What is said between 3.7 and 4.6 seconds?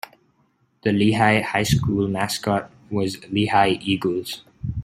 Eagles.